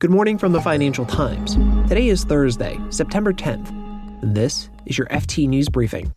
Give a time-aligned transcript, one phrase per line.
[0.00, 1.56] Good morning from the Financial Times.
[1.86, 3.68] Today is Thursday, September 10th,
[4.22, 6.10] and this is your FT News Briefing.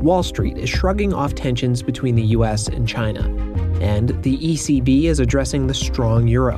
[0.00, 3.28] Wall Street is shrugging off tensions between the US and China,
[3.82, 6.56] and the ECB is addressing the strong euro.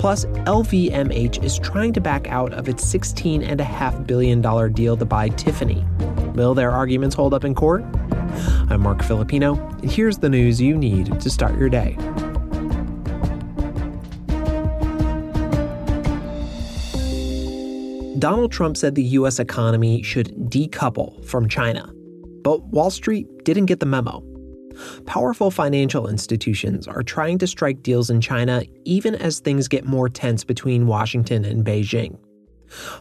[0.00, 5.86] Plus, LVMH is trying to back out of its $16.5 billion deal to buy Tiffany.
[6.34, 7.84] Will their arguments hold up in court?
[8.70, 11.96] I'm Marc Filippino, and here's the news you need to start your day.
[18.18, 19.38] Donald Trump said the U.S.
[19.38, 21.92] economy should decouple from China.
[22.42, 24.24] But Wall Street didn't get the memo.
[25.06, 30.08] Powerful financial institutions are trying to strike deals in China even as things get more
[30.08, 32.18] tense between Washington and Beijing.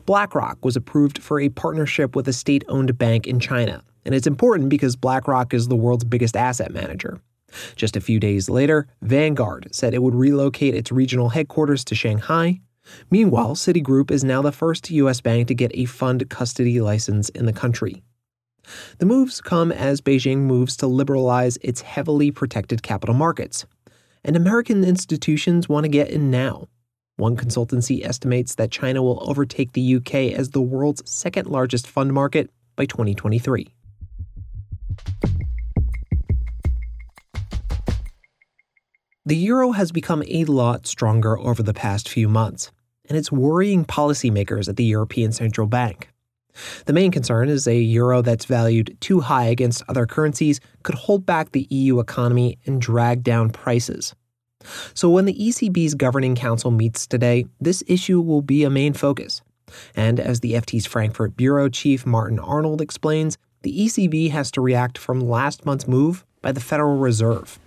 [0.06, 4.28] BlackRock was approved for a partnership with a state owned bank in China, and it's
[4.28, 7.20] important because BlackRock is the world's biggest asset manager.
[7.76, 12.60] Just a few days later, Vanguard said it would relocate its regional headquarters to Shanghai
[13.10, 15.22] Meanwhile, Citigroup is now the first U.S.
[15.22, 18.04] bank to get a fund custody license in the country.
[18.98, 23.66] The moves come as Beijing moves to liberalize its heavily protected capital markets.
[24.24, 26.68] And American institutions want to get in now.
[27.16, 32.14] One consultancy estimates that China will overtake the UK as the world's second largest fund
[32.14, 33.74] market by 2023.
[39.26, 42.72] The euro has become a lot stronger over the past few months
[43.08, 46.10] and it's worrying policymakers at the European Central Bank.
[46.86, 51.26] The main concern is a euro that's valued too high against other currencies could hold
[51.26, 54.16] back the EU economy and drag down prices.
[54.94, 59.42] So, when the ECB's governing council meets today, this issue will be a main focus.
[59.96, 64.98] And as the FT's Frankfurt bureau chief Martin Arnold explains, the ECB has to react
[64.98, 67.60] from last month's move by the Federal Reserve.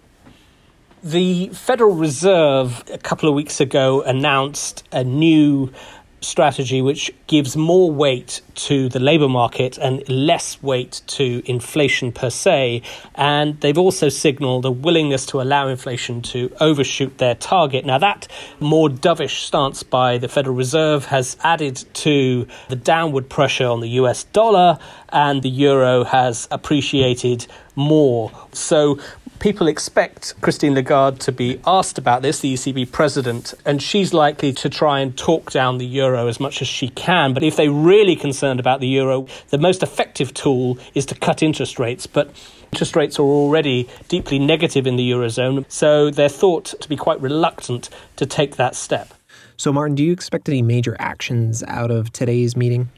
[1.03, 5.73] The Federal Reserve a couple of weeks ago announced a new
[6.20, 12.28] strategy which gives more weight to the labour market and less weight to inflation per
[12.28, 12.83] se.
[13.15, 17.87] And they've also signalled a willingness to allow inflation to overshoot their target.
[17.87, 18.28] Now, that
[18.59, 23.88] more dovish stance by the Federal Reserve has added to the downward pressure on the
[24.00, 24.78] US dollar,
[25.09, 28.31] and the euro has appreciated more.
[28.53, 28.99] So
[29.41, 34.53] people expect Christine Lagarde to be asked about this, the ECB president, and she's likely
[34.53, 37.33] to try and talk down the euro as much as she can.
[37.33, 41.43] But if they're really concerned about the euro, the most effective tool is to cut
[41.43, 42.06] interest rates.
[42.06, 42.31] But
[42.71, 47.21] interest rates are already deeply negative in the eurozone, so they're thought to be quite
[47.21, 49.15] reluctant to take that step.
[49.56, 52.91] So, Martin, do you expect any major actions out of today's meeting?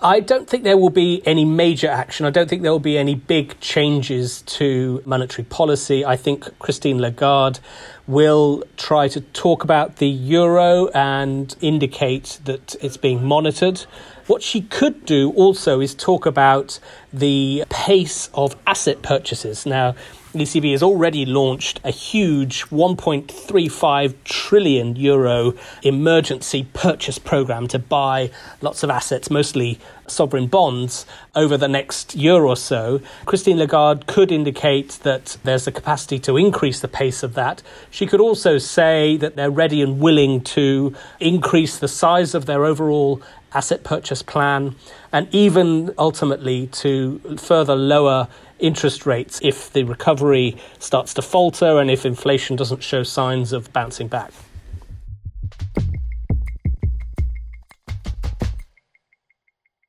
[0.00, 2.24] I don't think there will be any major action.
[2.24, 6.04] I don't think there will be any big changes to monetary policy.
[6.04, 7.58] I think Christine Lagarde
[8.06, 13.80] will try to talk about the euro and indicate that it's being monitored.
[14.28, 16.78] What she could do also is talk about
[17.12, 19.66] the pace of asset purchases.
[19.66, 19.96] Now,
[20.34, 28.30] ECB has already launched a huge 1.35 trillion euro emergency purchase program to buy
[28.60, 29.78] lots of assets, mostly
[30.10, 33.00] sovereign bonds, over the next year or so.
[33.26, 37.62] Christine Lagarde could indicate that there's a capacity to increase the pace of that.
[37.90, 42.64] She could also say that they're ready and willing to increase the size of their
[42.64, 44.74] overall asset purchase plan
[45.12, 51.90] and even ultimately to further lower interest rates if the recovery starts to falter and
[51.90, 54.32] if inflation doesn't show signs of bouncing back.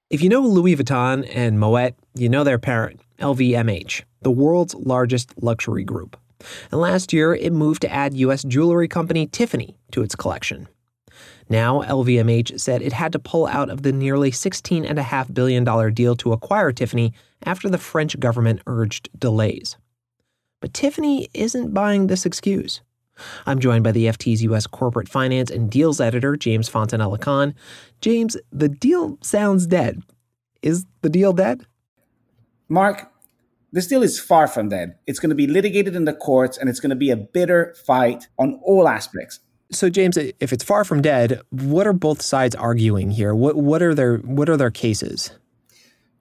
[0.09, 5.31] If you know Louis Vuitton and Moet, you know their parent, LVMH, the world's largest
[5.43, 6.17] luxury group.
[6.71, 8.41] And last year, it moved to add U.S.
[8.41, 10.67] jewelry company Tiffany to its collection.
[11.47, 16.33] Now, LVMH said it had to pull out of the nearly $16.5 billion deal to
[16.33, 19.77] acquire Tiffany after the French government urged delays.
[20.59, 22.81] But Tiffany isn't buying this excuse.
[23.45, 24.67] I'm joined by the FT's U.S.
[24.67, 27.55] corporate finance and deals editor, James Fontanella Khan.
[28.01, 30.01] James, the deal sounds dead.
[30.61, 31.65] Is the deal dead?
[32.67, 33.11] Marc,
[33.71, 34.95] this deal is far from dead.
[35.05, 37.75] It's going to be litigated in the courts and it's going to be a bitter
[37.85, 39.39] fight on all aspects.
[39.71, 43.35] So, James, if it's far from dead, what are both sides arguing here?
[43.35, 45.31] What, what, are, their, what are their cases?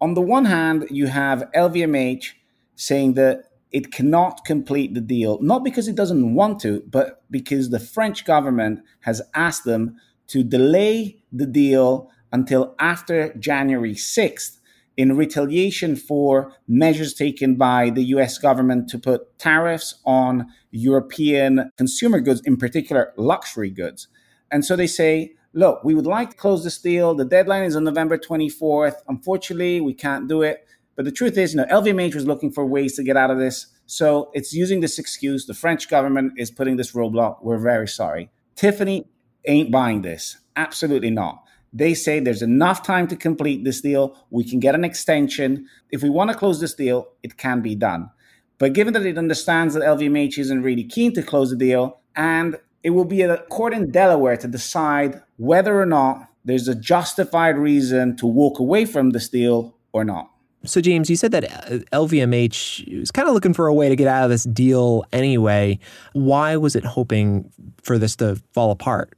[0.00, 2.33] On the one hand, you have LVMH
[2.77, 7.70] saying that it cannot complete the deal, not because it doesn't want to, but because
[7.70, 9.97] the French government has asked them
[10.29, 14.59] to delay the deal until after January 6th
[14.97, 22.21] in retaliation for measures taken by the US government to put tariffs on European consumer
[22.21, 24.09] goods, in particular luxury goods.
[24.50, 27.14] And so they say, look, we would like to close this deal.
[27.14, 28.97] The deadline is on November 24th.
[29.06, 30.67] Unfortunately, we can't do it.
[30.99, 33.39] But the truth is, you know, LVMH was looking for ways to get out of
[33.39, 33.69] this.
[33.87, 35.47] So it's using this excuse.
[35.47, 37.37] The French government is putting this roadblock.
[37.41, 38.31] We're very sorry.
[38.56, 39.09] Tiffany
[39.47, 40.39] ain't buying this.
[40.56, 41.45] Absolutely not.
[41.73, 44.17] They say there's enough time to complete this deal.
[44.31, 45.69] We can get an extension.
[45.93, 48.11] If we want to close this deal, it can be done.
[48.59, 52.56] But given that it understands that LVMH isn't really keen to close the deal, and
[52.83, 57.56] it will be a court in Delaware to decide whether or not there's a justified
[57.56, 60.33] reason to walk away from this deal or not.
[60.65, 63.95] So, James, you said that uh, LVMH was kind of looking for a way to
[63.95, 65.79] get out of this deal anyway.
[66.15, 67.53] Why was it hoping
[67.83, 69.17] for this to fall apart?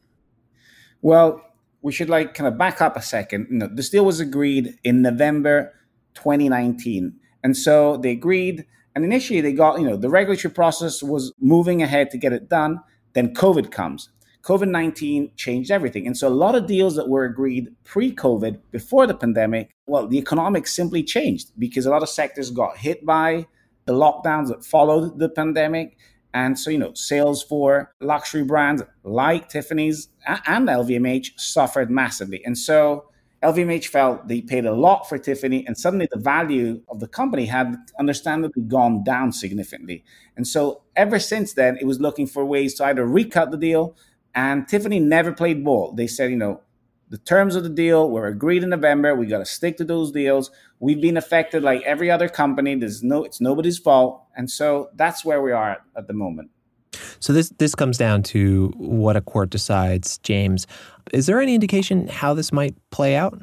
[1.00, 1.42] Well,
[1.82, 3.46] we should like kind of back up a second.
[3.50, 5.72] You know, this deal was agreed in November
[6.14, 7.18] 2019.
[7.42, 11.82] And so they agreed, and initially they got, you know, the regulatory process was moving
[11.82, 12.80] ahead to get it done.
[13.14, 14.10] Then COVID comes.
[14.42, 16.06] COVID 19 changed everything.
[16.06, 20.06] And so a lot of deals that were agreed pre COVID, before the pandemic, well,
[20.06, 23.46] the economics simply changed because a lot of sectors got hit by
[23.86, 25.98] the lockdowns that followed the pandemic.
[26.32, 32.40] And so, you know, sales for luxury brands like Tiffany's and LVMH suffered massively.
[32.44, 33.10] And so
[33.42, 37.46] LVMH felt they paid a lot for Tiffany, and suddenly the value of the company
[37.46, 40.04] had understandably gone down significantly.
[40.36, 43.96] And so ever since then, it was looking for ways to either recut the deal,
[44.34, 45.92] and Tiffany never played ball.
[45.92, 46.60] They said, you know,
[47.08, 49.14] the terms of the deal were agreed in November.
[49.16, 50.50] We got to stick to those deals.
[50.78, 52.76] We've been affected like every other company.
[52.76, 56.50] There's no, it's nobody's fault, and so that's where we are at, at the moment.
[57.18, 60.66] So this this comes down to what a court decides, James.
[61.12, 63.40] Is there any indication how this might play out?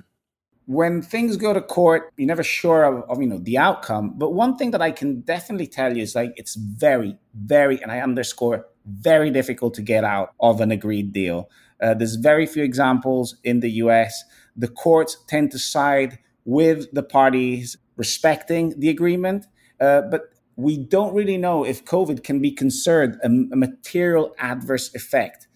[0.68, 4.14] When things go to court, you're never sure of, of, you know the outcome.
[4.18, 7.92] But one thing that I can definitely tell you is like it's very, very, and
[7.92, 11.50] I underscore very difficult to get out of an agreed deal.
[11.81, 14.24] Uh, there's very few examples in the US.
[14.56, 19.46] The courts tend to side with the parties respecting the agreement.
[19.80, 24.94] Uh, but we don't really know if COVID can be considered a, a, material adverse
[24.96, 25.47] effect.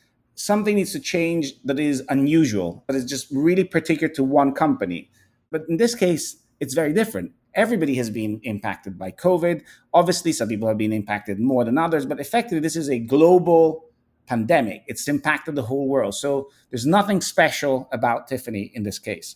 [0.41, 5.11] Something needs to change that is unusual, that is just really particular to one company.
[5.51, 7.33] But in this case, it's very different.
[7.53, 9.61] Everybody has been impacted by COVID.
[9.93, 13.85] Obviously, some people have been impacted more than others, but effectively, this is a global
[14.25, 14.81] pandemic.
[14.87, 16.15] It's impacted the whole world.
[16.15, 19.35] So there's nothing special about Tiffany in this case.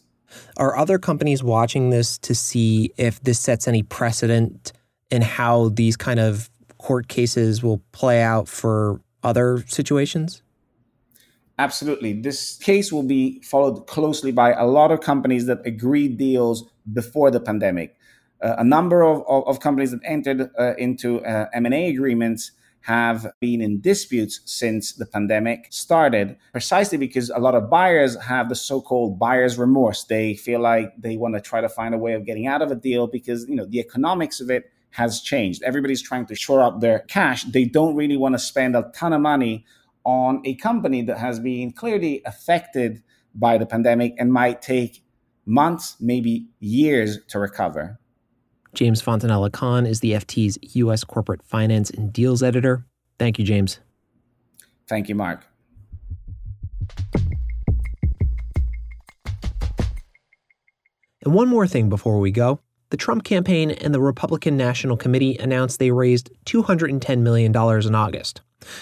[0.57, 4.73] Are other companies watching this to see if this sets any precedent
[5.11, 6.49] in how these kind of
[6.79, 10.41] court cases will play out for other situations?
[11.57, 12.13] Absolutely.
[12.13, 17.31] This case will be followed closely by a lot of companies that agreed deals before
[17.31, 17.95] the pandemic.
[18.41, 23.25] Uh, a number of, of, of, companies that entered uh, into uh, M&A agreements have
[23.39, 28.55] been in disputes since the pandemic started, precisely because a lot of buyers have the
[28.55, 30.03] so called buyer's remorse.
[30.03, 32.69] They feel like they want to try to find a way of getting out of
[32.69, 35.63] a deal because, you know, the economics of it has changed.
[35.63, 37.43] Everybody's trying to shore up their cash.
[37.45, 39.65] They don't really want to spend a ton of money
[40.05, 43.03] on a company that has been clearly affected
[43.33, 45.03] by the pandemic and might take
[45.45, 47.99] months, maybe years to recover.
[48.73, 51.03] James Fontanella Khan is the FT's U.S.
[51.03, 52.85] Corporate Finance and Deals Editor.
[53.17, 53.79] Thank you, James.
[54.87, 55.45] Thank you, Marc.
[61.23, 62.59] And one more thing before we go.
[62.91, 68.41] The Trump campaign and the Republican National Committee announced they raised $210 million in August.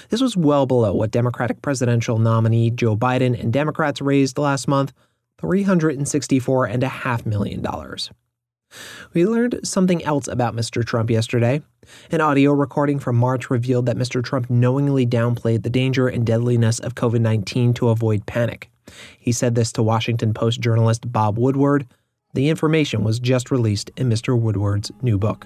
[0.09, 4.93] This was well below what Democratic presidential nominee Joe Biden and Democrats raised last month
[5.41, 7.65] $364.5 million.
[9.13, 10.85] We learned something else about Mr.
[10.85, 11.61] Trump yesterday.
[12.11, 14.23] An audio recording from March revealed that Mr.
[14.23, 18.69] Trump knowingly downplayed the danger and deadliness of COVID 19 to avoid panic.
[19.19, 21.85] He said this to Washington Post journalist Bob Woodward.
[22.33, 24.39] The information was just released in Mr.
[24.39, 25.45] Woodward's new book.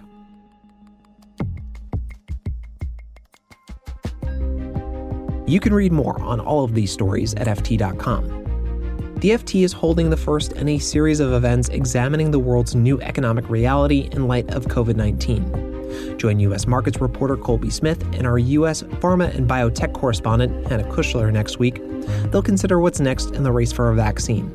[5.47, 9.15] You can read more on all of these stories at FT.com.
[9.21, 12.99] The FT is holding the first in a series of events examining the world's new
[12.99, 16.17] economic reality in light of COVID 19.
[16.17, 16.67] Join U.S.
[16.67, 18.83] markets reporter Colby Smith and our U.S.
[18.83, 21.81] pharma and biotech correspondent Hannah Kuchler next week.
[22.29, 24.51] They'll consider what's next in the race for a vaccine.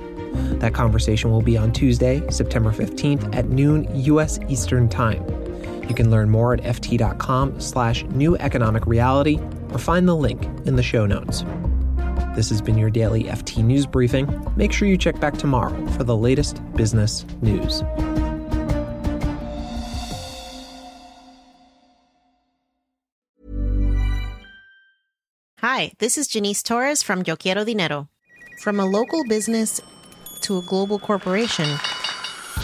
[0.58, 4.38] That conversation will be on Tuesday, September 15th at noon U.S.
[4.46, 5.24] Eastern Time.
[5.88, 9.40] You can learn more at ft.com slash new economic reality
[9.72, 11.44] or find the link in the show notes.
[12.34, 14.26] This has been your daily FT News Briefing.
[14.56, 17.82] Make sure you check back tomorrow for the latest business news.
[25.58, 28.08] Hi, this is Janice Torres from Yo Quiero Dinero.
[28.62, 29.80] From a local business
[30.40, 31.66] to a global corporation,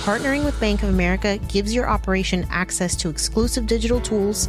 [0.02, 4.48] partnering with Bank of America gives your operation access to exclusive digital tools